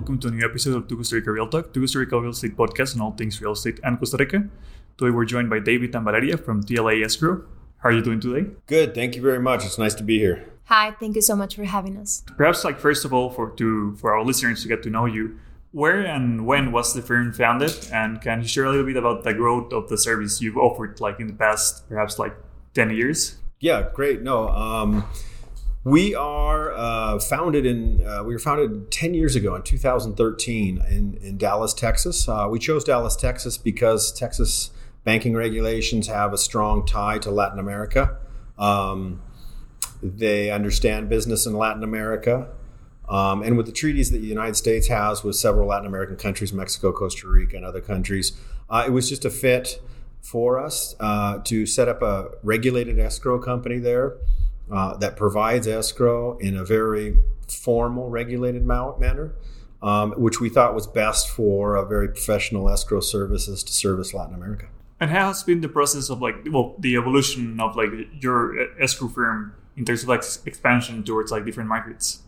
[0.00, 2.30] welcome to a new episode of To Costa Rica Real Talk, To Costa Rica Real
[2.30, 4.48] Estate Podcast on all things real estate and Costa Rica.
[4.96, 7.44] Today we're joined by David and Valeria from TLA Escrow.
[7.80, 8.48] How are you doing today?
[8.66, 9.66] Good, thank you very much.
[9.66, 10.50] It's nice to be here.
[10.64, 12.24] Hi, thank you so much for having us.
[12.38, 15.38] Perhaps, like first of all, for to for our listeners to get to know you,
[15.72, 19.22] where and when was the firm founded, and can you share a little bit about
[19.22, 22.34] the growth of the service you've offered, like in the past, perhaps like
[22.72, 23.36] ten years?
[23.58, 24.22] Yeah, great.
[24.22, 25.04] No, um,
[25.82, 31.14] we are uh, founded in, uh, we were founded 10 years ago in 2013 in,
[31.22, 32.28] in Dallas, Texas.
[32.28, 34.70] Uh, we chose Dallas, Texas because Texas
[35.04, 38.18] banking regulations have a strong tie to Latin America.
[38.58, 39.22] Um,
[40.02, 42.48] they understand business in Latin America.
[43.08, 46.52] Um, and with the treaties that the United States has with several Latin American countries,
[46.52, 49.80] Mexico, Costa Rica, and other countries, uh, it was just a fit
[50.20, 54.18] for us uh, to set up a regulated escrow company there
[54.70, 57.18] uh, that provides escrow in a very
[57.48, 59.32] formal, regulated manner,
[59.82, 64.34] um, which we thought was best for a very professional escrow services to service Latin
[64.34, 64.66] America.
[65.00, 69.08] And how has been the process of like, well, the evolution of like your escrow
[69.08, 72.20] firm in terms of like expansion towards like different markets?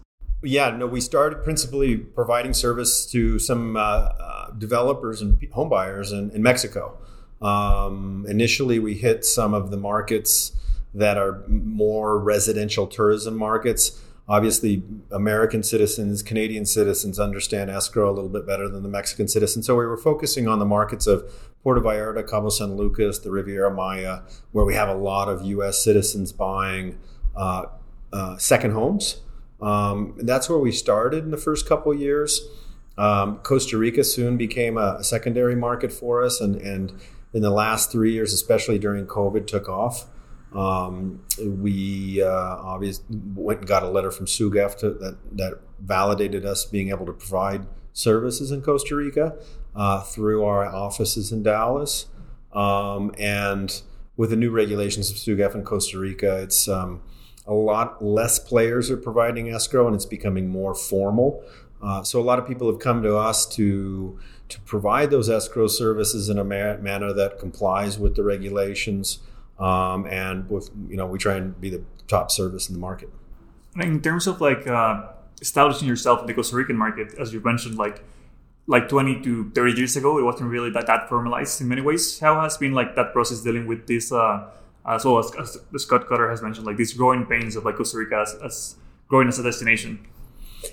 [0.43, 6.31] Yeah, no, we started principally providing service to some uh, uh, developers and homebuyers in,
[6.31, 6.99] in Mexico.
[7.41, 10.53] Um, initially, we hit some of the markets
[10.95, 14.01] that are more residential tourism markets.
[14.29, 19.67] Obviously, American citizens, Canadian citizens understand escrow a little bit better than the Mexican citizens.
[19.67, 21.25] So we were focusing on the markets of
[21.63, 24.21] Puerto Vallarta, Cabo San Lucas, the Riviera Maya,
[24.53, 25.83] where we have a lot of U.S.
[25.83, 26.99] citizens buying
[27.37, 27.67] uh,
[28.13, 29.21] uh, second homes.
[29.61, 32.47] Um, that's where we started in the first couple years.
[32.99, 36.93] Um, Costa Rica soon became a, a, secondary market for us, and, and
[37.33, 40.07] in the last three years, especially during COVID, took off.
[40.55, 46.45] Um, we uh, obviously went and got a letter from SUGEF to, that that validated
[46.45, 49.35] us being able to provide services in Costa Rica
[49.75, 52.07] uh, through our offices in Dallas.
[52.53, 53.83] Um, and
[54.17, 57.03] with the new regulations of SUGEF in Costa Rica, it's um,
[57.47, 61.43] a lot less players are providing escrow, and it's becoming more formal.
[61.83, 65.67] Uh, so a lot of people have come to us to to provide those escrow
[65.67, 69.19] services in a ma- manner that complies with the regulations.
[69.63, 73.09] Um, and with you know we try and be the top service in the market.
[73.81, 75.05] In terms of like uh,
[75.41, 78.05] establishing yourself in the Costa Rican market, as you mentioned, like
[78.67, 82.19] like 20 to 30 years ago, it wasn't really that, that formalized in many ways.
[82.21, 84.13] How has been like that process dealing with this?
[84.13, 84.51] Uh,
[84.85, 87.99] as well as, as Scott Cutter has mentioned, like these growing pains of like Costa
[87.99, 88.77] Rica as, as
[89.09, 90.07] growing as a destination.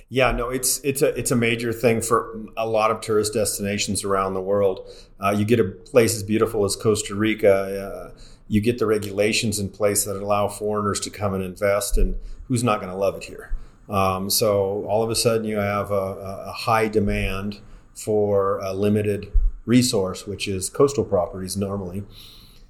[0.10, 4.04] Yeah, no, it's it's a it's a major thing for a lot of tourist destinations
[4.04, 4.88] around the world.
[5.20, 8.14] Uh, you get a place as beautiful as Costa Rica.
[8.16, 12.16] Uh, you get the regulations in place that allow foreigners to come and invest, and
[12.48, 13.54] who's not going to love it here?
[13.88, 17.60] Um, so all of a sudden, you have a, a, high demand
[17.94, 19.32] for a limited
[19.66, 22.04] resource, which is coastal properties normally.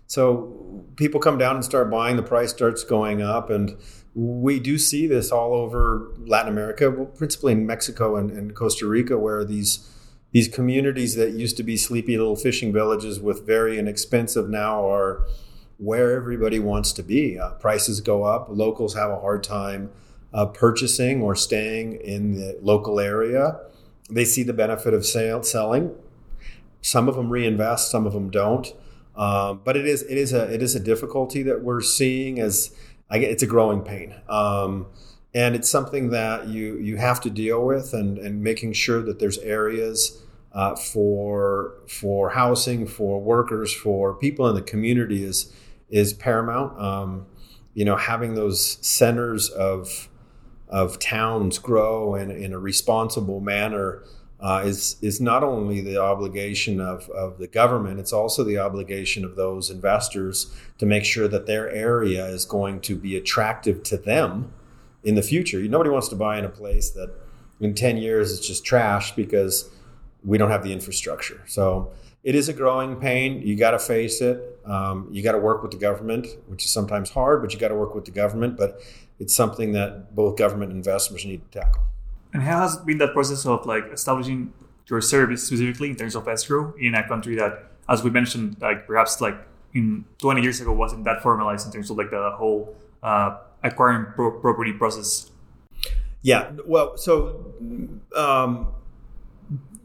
[0.06, 2.16] So people come down and start buying.
[2.16, 3.78] The price starts going up, and
[4.13, 9.17] we do see this all over Latin America, principally in Mexico and, and Costa Rica,
[9.17, 9.88] where these
[10.31, 15.25] these communities that used to be sleepy little fishing villages with very inexpensive now are
[15.79, 17.40] where everybody wants to be.
[17.40, 18.47] Uh, prices go up.
[18.50, 19.90] Locals have a hard time
[20.34, 23.59] uh, purchasing or staying in the local area.
[24.09, 25.95] They see the benefit of sale, selling.
[26.81, 28.72] Some of them reinvest, some of them don't.
[29.16, 32.73] Um, but it is it is a it is a difficulty that we're seeing as
[33.09, 34.16] I, it's a growing pain.
[34.29, 34.85] Um,
[35.34, 39.19] and it's something that you you have to deal with and, and making sure that
[39.19, 40.22] there's areas
[40.53, 45.53] uh, for for housing for workers for people in the community is
[45.90, 46.80] is paramount.
[46.80, 47.26] Um,
[47.74, 50.10] you know, having those centers of
[50.68, 54.04] of towns grow in, in a responsible manner
[54.40, 59.26] uh, is is not only the obligation of, of the government, it's also the obligation
[59.26, 63.97] of those investors to make sure that their area is going to be attractive to
[63.97, 64.53] them
[65.03, 65.59] in the future.
[65.59, 67.14] Nobody wants to buy in a place that
[67.59, 69.70] in 10 years is just trash because
[70.24, 71.42] we don't have the infrastructure.
[71.47, 71.92] So
[72.24, 73.42] it is a growing pain.
[73.42, 74.48] You got to face it.
[74.70, 77.70] Um, you got to work with the government, which is sometimes hard, but you got
[77.70, 78.58] to work with the government.
[78.58, 78.82] But
[79.20, 81.84] it's something that both government and investors need to tackle.
[82.34, 84.54] And how has been that process of like establishing
[84.88, 88.88] your service specifically in terms of escrow in a country that, as we mentioned, like
[88.88, 89.36] perhaps like
[89.74, 94.06] in 20 years ago wasn't that formalized in terms of like the whole uh, acquiring
[94.16, 95.32] pro- property process?
[96.22, 97.54] Yeah, well, so
[98.16, 98.68] um,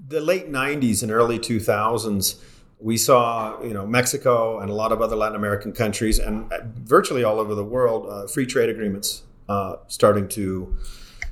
[0.08, 2.40] the late 90s and early 2000s,
[2.84, 7.24] we saw, you know, Mexico and a lot of other Latin American countries and virtually
[7.24, 10.76] all over the world, uh, free trade agreements uh, starting to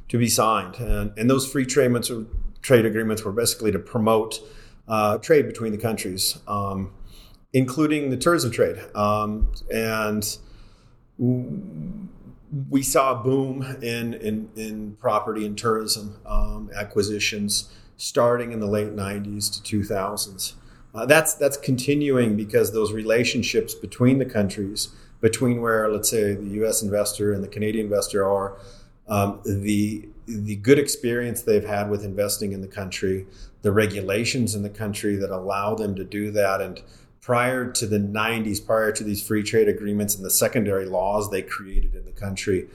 [0.08, 2.10] to be signed, and, and those free trade agreements
[2.62, 4.40] trade agreements were basically to promote
[4.88, 6.90] uh, trade between the countries, um,
[7.52, 8.78] including the tourism trade.
[8.94, 10.38] Um, and
[11.18, 18.66] we saw a boom in, in, in property and tourism um, acquisitions starting in the
[18.66, 20.54] late 90s to 2000s.
[20.94, 24.88] Uh, that's that's continuing because those relationships between the countries,
[25.20, 26.82] between where let's say the U.S.
[26.82, 28.58] investor and the Canadian investor are,
[29.08, 33.26] um, the the good experience they've had with investing in the country,
[33.62, 36.82] the regulations in the country that allow them to do that, and
[37.20, 41.40] prior to the 90s, prior to these free trade agreements and the secondary laws they
[41.40, 42.68] created in the country,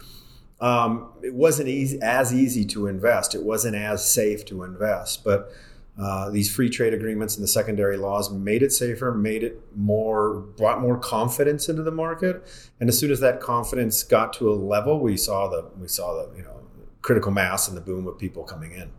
[0.60, 3.36] um, it wasn't easy, as easy to invest.
[3.36, 5.52] It wasn't as safe to invest, but
[6.00, 10.42] uh, these free trade agreements and the secondary laws made it safer, made it more,
[10.56, 12.48] brought more confidence into the market.
[12.80, 16.14] And as soon as that confidence got to a level, we saw the we saw
[16.14, 16.62] the you know
[17.02, 18.92] critical mass and the boom of people coming in.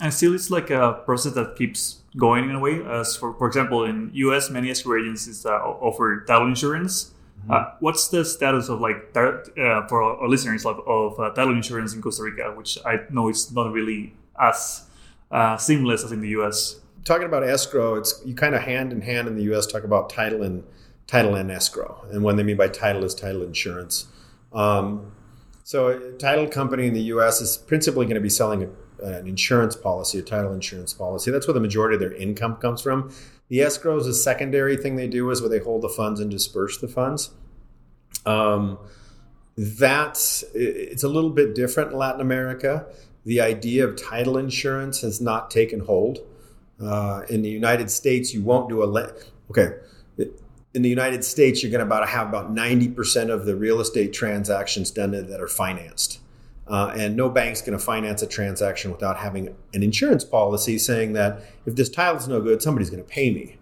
[0.00, 2.82] And still, it's like a process that keeps going in a way.
[2.84, 7.12] As for for example, in U.S., many escrow agencies uh, offer title insurance.
[7.44, 7.50] Mm-hmm.
[7.50, 11.94] Uh, what's the status of like uh, for our listeners of, of uh, title insurance
[11.94, 14.84] in Costa Rica, which I know it's not really as
[15.32, 16.78] uh, seamless as in the U.S.
[17.04, 19.66] Talking about escrow, it's you kind of hand in hand in the U.S.
[19.66, 20.62] talk about title and
[21.06, 24.06] title and escrow, and what they mean by title is title insurance.
[24.52, 25.12] Um,
[25.64, 27.40] so, a title company in the U.S.
[27.40, 28.62] is principally going to be selling
[29.02, 31.30] a, an insurance policy, a title insurance policy.
[31.30, 33.12] That's where the majority of their income comes from.
[33.48, 36.30] The escrow is a secondary thing they do, is where they hold the funds and
[36.30, 37.30] disperse the funds.
[38.26, 38.78] Um,
[39.56, 42.86] that's it's a little bit different in Latin America
[43.24, 46.18] the idea of title insurance has not taken hold.
[46.80, 49.12] Uh, in the United States, you won't do a le-
[49.50, 49.76] okay.
[50.74, 54.12] In the United States, you're going to about have about 90% of the real estate
[54.12, 56.20] transactions done that are financed.
[56.66, 61.12] Uh, and no bank's going to finance a transaction without having an insurance policy saying
[61.12, 63.58] that if this title is no good, somebody's going to pay me.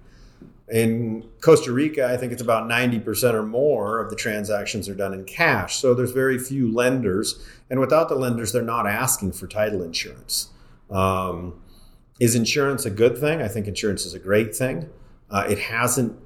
[0.71, 5.13] In Costa Rica, I think it's about 90% or more of the transactions are done
[5.13, 5.79] in cash.
[5.79, 7.45] So there's very few lenders.
[7.69, 10.51] And without the lenders, they're not asking for title insurance.
[10.91, 11.61] Um,
[12.21, 13.43] is insurance a good thing?
[13.43, 14.89] I think insurance is a great thing.
[15.29, 16.17] Uh, it hasn't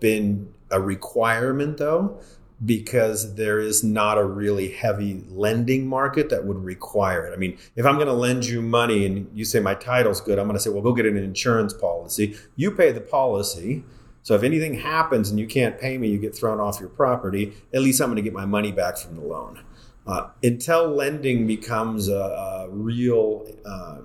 [0.00, 2.20] been a requirement, though,
[2.64, 7.34] because there is not a really heavy lending market that would require it.
[7.34, 10.38] I mean, if I'm going to lend you money and you say my title's good,
[10.38, 12.36] I'm going to say, well, go get an insurance policy.
[12.56, 13.84] You pay the policy.
[14.22, 17.52] So if anything happens and you can't pay me, you get thrown off your property,
[17.74, 19.62] at least I'm going to get my money back from the loan.
[20.06, 23.98] Uh, until lending becomes a, a real uh,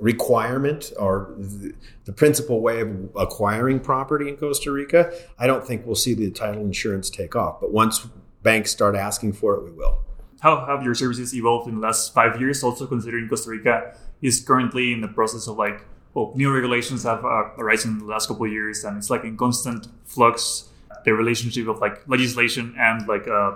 [0.00, 1.74] requirement or the,
[2.16, 6.62] principal way of acquiring property in Costa Rica, I don't think we'll see the title
[6.62, 7.60] insurance take off.
[7.60, 8.04] But once
[8.42, 10.02] banks start asking for it, we will.
[10.40, 12.64] How have your services evolved in the last five years?
[12.64, 17.24] Also, considering Costa Rica is currently in the process of like, well, new regulations have
[17.24, 20.66] uh, arisen in the last couple of years, and it's like in constant flux.
[21.04, 23.52] The relationship of like legislation and like uh,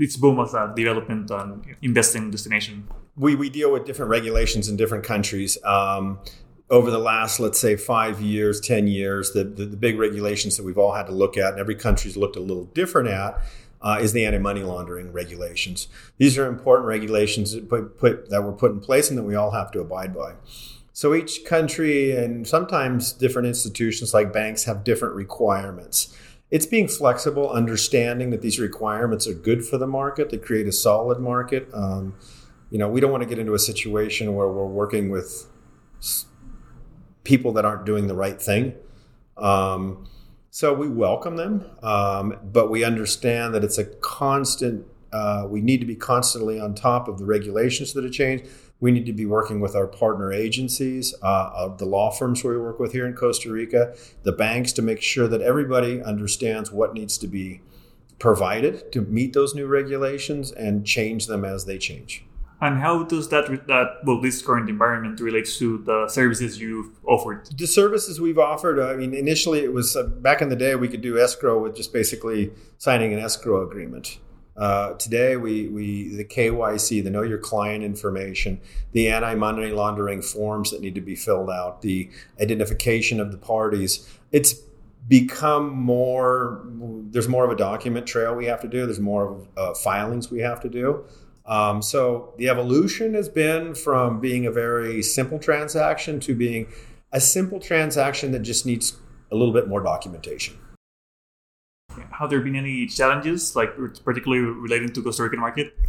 [0.00, 4.76] its boom as a development and investing destination we, we deal with different regulations in
[4.76, 5.62] different countries.
[5.64, 6.18] Um,
[6.70, 10.64] over the last, let's say, five years, 10 years, the, the, the, big regulations that
[10.64, 13.38] we've all had to look at, and every country's looked a little different at,
[13.82, 15.88] uh, is the anti money laundering regulations.
[16.16, 19.34] These are important regulations that, put, put, that were put in place and that we
[19.34, 20.34] all have to abide by.
[20.94, 26.16] So each country and sometimes different institutions like banks have different requirements.
[26.50, 30.72] It's being flexible, understanding that these requirements are good for the market, they create a
[30.72, 31.68] solid market.
[31.74, 32.14] Um,
[32.74, 35.46] you know, we don't want to get into a situation where we're working with
[37.22, 38.74] people that aren't doing the right thing.
[39.36, 40.08] Um,
[40.50, 44.88] so we welcome them, um, but we understand that it's a constant.
[45.12, 48.46] Uh, we need to be constantly on top of the regulations that have changed.
[48.80, 52.80] We need to be working with our partner agencies, uh, the law firms we work
[52.80, 57.18] with here in Costa Rica, the banks to make sure that everybody understands what needs
[57.18, 57.60] to be
[58.18, 62.24] provided to meet those new regulations and change them as they change.
[62.60, 67.48] And how does that that well this current environment relates to the services you've offered?
[67.56, 68.80] The services we've offered.
[68.80, 71.76] I mean, initially it was uh, back in the day we could do escrow with
[71.76, 74.18] just basically signing an escrow agreement.
[74.56, 78.60] Uh, today we we the KYC, the know your client information,
[78.92, 82.08] the anti money laundering forms that need to be filled out, the
[82.40, 84.08] identification of the parties.
[84.30, 84.54] It's
[85.08, 86.62] become more.
[87.10, 88.86] There's more of a document trail we have to do.
[88.86, 91.04] There's more of uh, filings we have to do.
[91.46, 96.68] Um, so the evolution has been from being a very simple transaction to being
[97.12, 98.96] a simple transaction that just needs
[99.30, 100.56] a little bit more documentation.
[102.18, 103.70] Have there been any challenges, like
[104.04, 105.76] particularly relating to the Costa Rican market?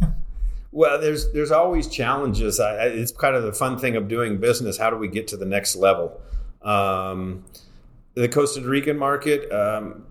[0.72, 2.60] Well, there's there's always challenges.
[2.60, 4.76] I, it's kind of the fun thing of doing business.
[4.76, 6.20] How do we get to the next level?
[6.60, 7.46] Um,
[8.12, 10.04] the Costa Rican market, um,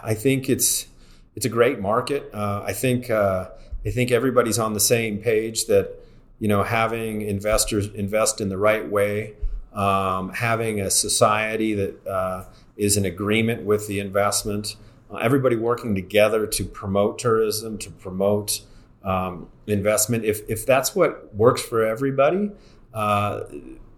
[0.00, 0.86] I think it's
[1.34, 2.30] it's a great market.
[2.32, 3.48] Uh, I think uh,
[3.86, 5.98] I think everybody's on the same page that
[6.38, 9.34] you know having investors invest in the right way,
[9.72, 12.44] um, having a society that uh,
[12.76, 14.76] is in agreement with the investment,
[15.10, 18.62] uh, everybody working together to promote tourism, to promote
[19.02, 20.24] um, investment.
[20.24, 22.50] If if that's what works for everybody,
[22.92, 23.44] uh,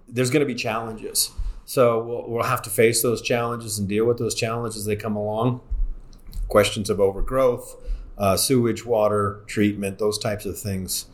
[0.08, 1.30] there's going to be challenges.
[1.64, 4.96] So we'll, we'll have to face those challenges and deal with those challenges as they
[4.96, 5.60] come along.
[6.48, 7.74] Questions of overgrowth,
[8.18, 11.06] uh, sewage, water treatment, those types of things.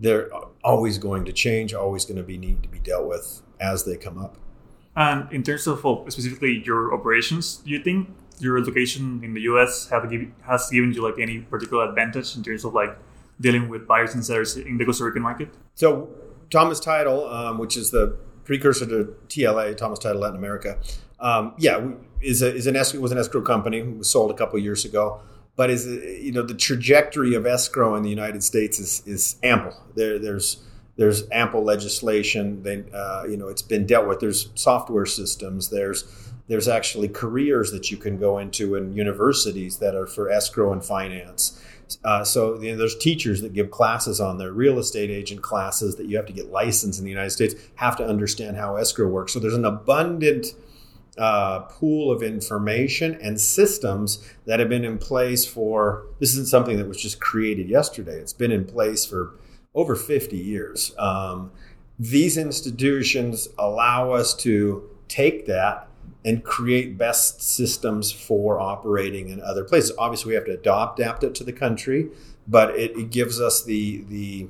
[0.00, 0.30] They're
[0.62, 3.96] always going to change, always going to be need to be dealt with as they
[3.96, 4.36] come up.
[4.94, 8.08] And in terms of specifically your operations, do you think
[8.40, 9.88] your location in the U.S.
[9.90, 12.96] have give, has given you like any particular advantage in terms of like
[13.40, 15.54] dealing with buyers and sellers in the Costa Rican market?
[15.74, 16.08] So
[16.50, 20.78] Thomas Title, um, which is the precursor to TLA, Thomas Title Latin America,
[21.20, 21.88] um, yeah,
[22.20, 23.82] is a, is an escrow was an escrow company.
[23.82, 25.20] was sold a couple years ago,
[25.58, 29.76] but is you know the trajectory of escrow in the United States is is ample.
[29.96, 30.62] There there's
[30.96, 32.62] there's ample legislation.
[32.62, 34.20] They, uh, you know, it's been dealt with.
[34.20, 35.68] There's software systems.
[35.68, 36.04] There's
[36.46, 40.82] there's actually careers that you can go into in universities that are for escrow and
[40.82, 41.60] finance.
[42.04, 45.96] Uh, so you know, there's teachers that give classes on their real estate agent classes
[45.96, 49.08] that you have to get licensed in the United States, have to understand how escrow
[49.08, 49.32] works.
[49.32, 50.54] So there's an abundant
[51.18, 56.76] uh, pool of information and systems that have been in place for this isn't something
[56.76, 58.18] that was just created yesterday.
[58.18, 59.34] It's been in place for
[59.74, 60.92] over 50 years.
[60.98, 61.50] Um,
[61.98, 65.88] these institutions allow us to take that
[66.24, 69.92] and create best systems for operating in other places.
[69.98, 72.08] Obviously, we have to adopt, adapt it to the country,
[72.46, 74.48] but it, it gives us the the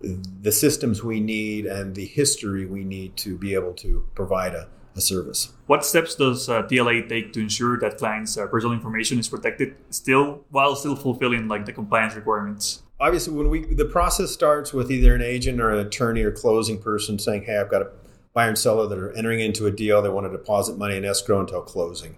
[0.00, 4.66] the systems we need and the history we need to be able to provide a,
[4.96, 5.52] a service.
[5.66, 9.76] What steps does uh, TLA take to ensure that clients' uh, personal information is protected
[9.90, 12.82] still while still fulfilling like the compliance requirements?
[12.98, 16.78] Obviously, when we the process starts with either an agent or an attorney or closing
[16.78, 17.90] person saying, "Hey, I've got a
[18.32, 20.00] buyer and seller that are entering into a deal.
[20.02, 22.16] They want to deposit money in escrow until closing.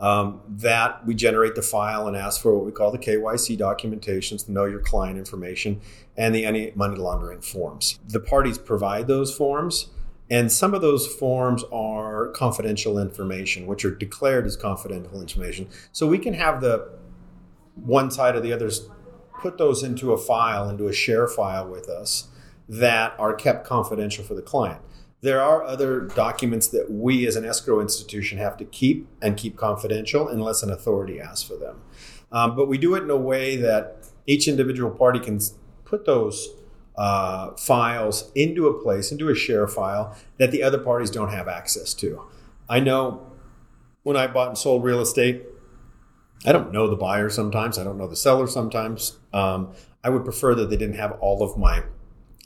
[0.00, 4.46] Um, that we generate the file and ask for what we call the KYC documentations,
[4.46, 5.80] the know your client information,
[6.16, 7.98] and the anti money laundering forms.
[8.06, 9.88] The parties provide those forms,
[10.30, 15.68] and some of those forms are confidential information, which are declared as confidential information.
[15.92, 16.90] So we can have the
[17.74, 18.88] one side or the others
[19.40, 22.28] put those into a file, into a share file with us
[22.68, 24.82] that are kept confidential for the client.
[25.20, 29.56] There are other documents that we as an escrow institution have to keep and keep
[29.56, 31.80] confidential unless an authority asks for them.
[32.30, 35.40] Um, but we do it in a way that each individual party can
[35.84, 36.48] put those
[36.98, 41.46] uh, files into a place, into a share file that the other parties don't have
[41.46, 42.22] access to.
[42.68, 43.32] I know
[44.02, 45.44] when I bought and sold real estate,
[46.44, 49.16] I don't know the buyer sometimes, I don't know the seller sometimes.
[49.32, 51.84] Um, I would prefer that they didn't have all of my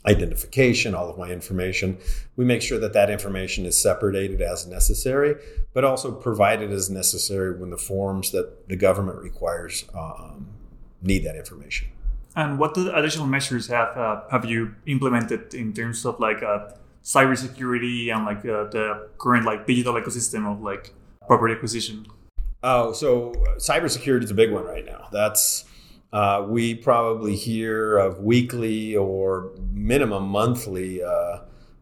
[0.05, 1.97] identification, all of my information.
[2.35, 5.35] We make sure that that information is separated as necessary,
[5.73, 10.49] but also provided as necessary when the forms that the government requires um,
[11.01, 11.87] need that information.
[12.35, 16.69] And what additional measures have uh, have you implemented in terms of like uh,
[17.03, 20.93] cybersecurity and like uh, the current like digital ecosystem of like
[21.27, 22.07] property acquisition?
[22.63, 25.09] Oh, so cybersecurity is a big one right now.
[25.11, 25.65] That's
[26.11, 31.39] uh, we probably hear of weekly or minimum monthly uh,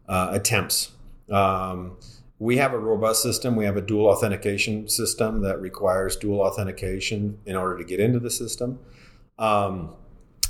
[0.10, 0.92] uh, attempts.
[1.30, 1.98] Um,
[2.40, 3.56] we have a robust system.
[3.56, 8.20] We have a dual authentication system that requires dual authentication in order to get into
[8.20, 8.80] the system.
[9.38, 9.94] Um,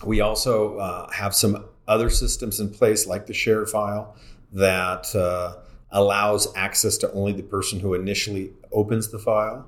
[0.04, 4.16] we also uh, have some other systems in place, like the share file,
[4.54, 5.56] that uh,
[5.92, 9.68] allows access to only the person who initially opens the file.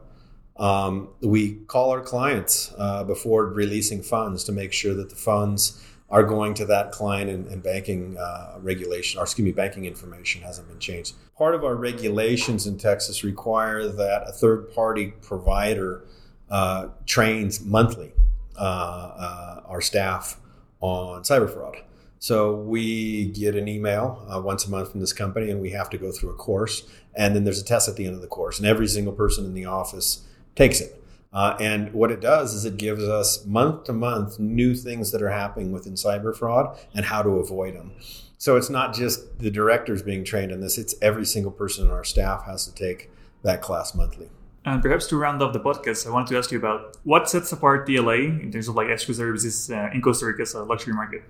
[0.57, 5.83] Um, we call our clients uh, before releasing funds to make sure that the funds
[6.09, 10.43] are going to that client and, and banking uh, regulation, or excuse me, banking information
[10.43, 11.15] hasn't been changed.
[11.35, 16.05] Part of our regulations in Texas require that a third party provider
[16.51, 18.13] uh, trains monthly
[18.57, 20.39] our staff
[20.79, 21.77] on cyber fraud.
[22.19, 25.89] So we get an email uh, once a month from this company, and we have
[25.89, 26.87] to go through a course.
[27.15, 29.45] And then there's a test at the end of the course, and every single person
[29.45, 31.03] in the office takes it.
[31.33, 35.21] Uh, and what it does is it gives us month to month new things that
[35.21, 37.91] are happening within cyber fraud and how to avoid them.
[38.37, 41.91] So it's not just the directors being trained in this, it's every single person in
[41.91, 43.09] our staff has to take
[43.41, 44.29] that class monthly.
[44.65, 47.51] And perhaps to round off the podcast, I wanted to ask you about what sets
[47.51, 51.23] apart TLA in terms of like escrow services uh, in Costa Rica's uh, luxury market.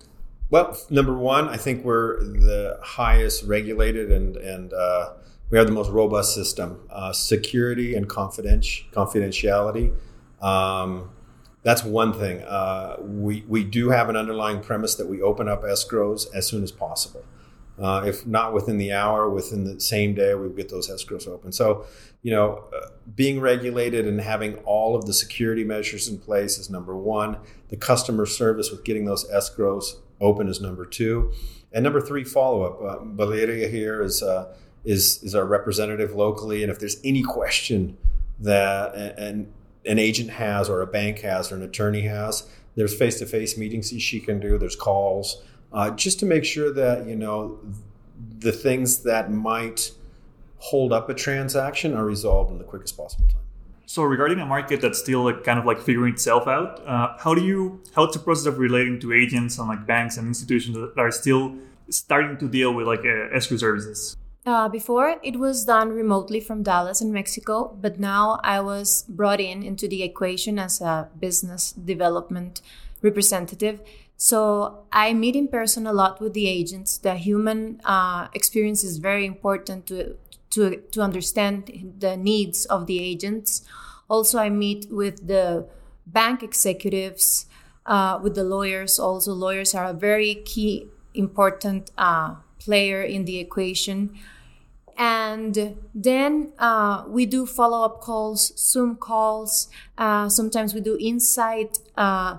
[0.52, 5.14] Well, number one, I think we're the highest regulated and and uh,
[5.50, 9.96] we have the most robust system, uh, security and confidenti- confidentiality.
[10.42, 11.10] Um,
[11.64, 12.42] that's one thing.
[12.42, 16.62] Uh, we we do have an underlying premise that we open up escrows as soon
[16.62, 17.24] as possible.
[17.80, 21.52] Uh, if not within the hour, within the same day, we get those escrows open.
[21.52, 21.86] So,
[22.22, 26.70] you know, uh, being regulated and having all of the security measures in place is
[26.70, 27.38] number one.
[27.70, 31.34] The customer service with getting those escrows open is number two,
[31.72, 32.82] and number three, follow up.
[32.82, 34.54] Uh, Valeria here is uh,
[34.86, 37.98] is is our representative locally, and if there's any question
[38.40, 39.52] that an
[39.86, 43.58] an agent has, or a bank has, or an attorney has, there's face to face
[43.58, 44.58] meetings she can do.
[44.58, 47.60] There's calls uh, just to make sure that you know
[48.40, 49.92] the things that might
[50.58, 53.42] hold up a transaction are resolved in the quickest possible time.
[53.86, 57.36] So regarding a market that's still like kind of like figuring itself out, uh, how
[57.36, 60.98] do you how's the process of relating to agents and like banks and institutions that
[60.98, 61.56] are still
[61.90, 64.16] starting to deal with like uh, escrow services?
[64.46, 69.40] Uh, before it was done remotely from Dallas in Mexico, but now I was brought
[69.40, 72.62] in into the equation as a business development
[73.02, 73.80] representative
[74.24, 76.98] so I meet in person a lot with the agents.
[76.98, 80.16] The human uh, experience is very important to,
[80.52, 83.68] to, to understand the needs of the agents.
[84.08, 85.68] Also, I meet with the
[86.08, 87.48] bank executives,
[87.86, 88.98] uh, with the lawyers.
[88.98, 94.18] Also, lawyers are a very key, important uh, player in the equation.
[94.98, 99.68] And then uh, we do follow up calls, Zoom calls.
[99.98, 102.38] Uh, sometimes we do insight uh,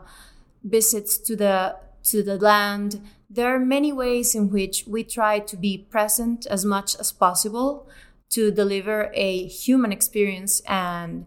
[0.65, 3.01] visits to the to the land.
[3.31, 7.89] There are many ways in which we try to be present as much as possible
[8.31, 11.27] to deliver a human experience and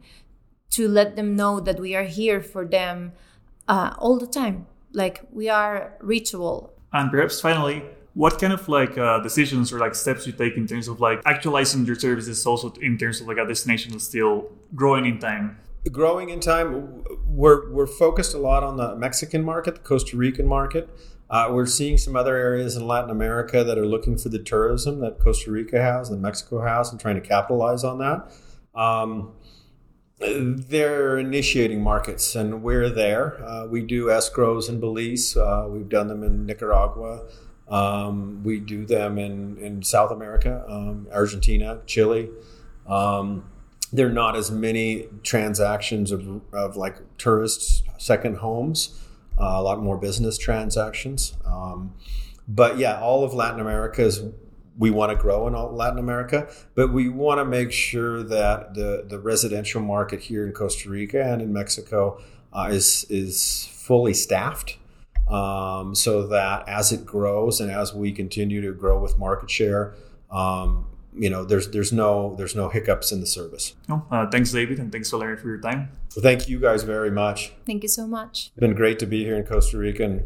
[0.72, 3.13] to let them know that we are here for them
[3.67, 4.67] uh, all the time.
[4.94, 6.73] Like we are reachable.
[6.93, 10.67] And perhaps finally, what kind of like uh, decisions or like steps you take in
[10.67, 15.06] terms of like actualizing your services also in terms of like a destination still growing
[15.06, 15.58] in time
[15.89, 17.04] growing in time.
[17.26, 20.89] We're we're focused a lot on the Mexican market, the Costa Rican market.
[21.30, 25.02] Uh, we're seeing some other areas in Latin America that are looking for the tourism
[25.02, 28.32] that Costa Rica has and Mexico has, and trying to capitalize on that.
[28.80, 29.34] Um,
[30.19, 33.43] they're initiating markets, and we're there.
[33.43, 35.38] Uh, we do escrows in Belize.
[35.38, 37.23] Uh, we've done them in Nicaragua.
[37.67, 42.30] Um, we do them in, in South America, um, Argentina, Chile.
[42.88, 43.43] Um,
[43.93, 49.00] there are not as many transactions of, of like tourists second homes
[49.39, 51.38] uh, a lot more business transactions.
[51.45, 51.93] Um,
[52.47, 54.23] but yeah all of latin america is
[54.78, 58.73] we want to grow in all latin america but we want to make sure that
[58.73, 62.21] the, the residential market here in costa rica and in mexico
[62.54, 64.78] uh, is is fully staffed
[65.28, 69.93] um, so that as it grows and as we continue to grow with market share
[70.32, 73.74] um, you know there's there's no there's no hiccups in the service.
[73.89, 75.89] Oh, uh, thanks, David, and thanks, Valeria, for your time.
[76.15, 77.54] Well, thank you guys very much.
[77.65, 78.52] Thank you so much.
[78.56, 80.24] It's been great to be here in Costa Rica and,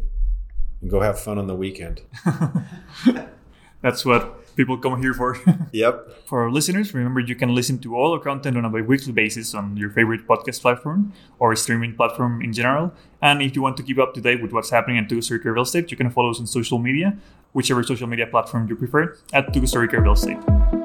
[0.80, 2.02] and go have fun on the weekend.
[3.82, 5.38] That's what people come here for.
[5.72, 6.26] yep.
[6.26, 9.54] For our listeners, remember you can listen to all our content on a bi-weekly basis
[9.54, 12.92] on your favorite podcast platform or streaming platform in general.
[13.20, 15.52] And if you want to keep up to date with what's happening at Costa Rica
[15.52, 17.16] Real Estate, you can follow us on social media,
[17.52, 20.81] whichever social media platform you prefer, at Costa Rica Real Estate.